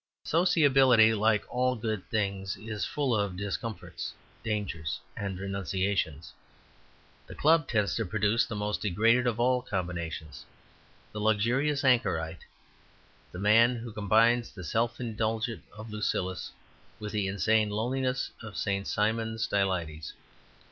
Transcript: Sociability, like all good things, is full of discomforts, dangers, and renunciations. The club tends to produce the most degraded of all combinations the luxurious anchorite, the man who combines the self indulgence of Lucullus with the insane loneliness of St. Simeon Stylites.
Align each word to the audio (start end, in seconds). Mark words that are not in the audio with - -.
Sociability, 0.23 1.13
like 1.13 1.45
all 1.47 1.75
good 1.75 2.03
things, 2.09 2.57
is 2.57 2.85
full 2.85 3.15
of 3.15 3.37
discomforts, 3.37 4.13
dangers, 4.43 4.99
and 5.15 5.37
renunciations. 5.37 6.33
The 7.27 7.35
club 7.35 7.67
tends 7.67 7.93
to 7.97 8.05
produce 8.05 8.43
the 8.47 8.55
most 8.55 8.81
degraded 8.81 9.27
of 9.27 9.39
all 9.39 9.61
combinations 9.61 10.43
the 11.11 11.19
luxurious 11.21 11.83
anchorite, 11.83 12.43
the 13.31 13.37
man 13.37 13.75
who 13.75 13.91
combines 13.93 14.49
the 14.49 14.63
self 14.63 14.99
indulgence 14.99 15.61
of 15.77 15.91
Lucullus 15.91 16.49
with 16.99 17.11
the 17.11 17.27
insane 17.27 17.69
loneliness 17.69 18.31
of 18.41 18.57
St. 18.57 18.87
Simeon 18.87 19.37
Stylites. 19.37 20.13